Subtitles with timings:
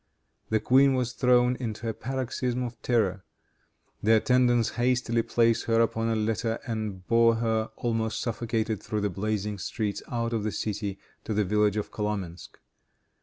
[0.49, 3.23] The queen was thrown into a paroxysm of terror;
[4.01, 9.11] the attendants hastily placed her upon a litter and bore her, almost suffocated, through the
[9.11, 12.57] blazing streets out of the city, to the village of Kolomensk.